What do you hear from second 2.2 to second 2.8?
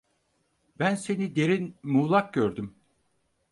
gördüm.